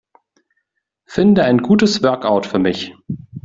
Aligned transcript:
Finde 1.05 1.43
ein 1.43 1.59
gutes 1.59 2.01
Workout 2.01 2.47
für 2.47 2.57
mich. 2.57 2.95